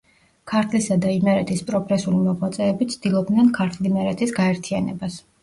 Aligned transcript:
ქართლისა 0.51 0.95
და 1.03 1.11
იმერეთის 1.15 1.61
პროგრესული 1.67 2.23
მოღვაწეები 2.23 2.89
ცდილობდნენ 2.95 3.53
ქართლ-იმერეთის 3.61 4.35
გაერთიანებას. 4.41 5.21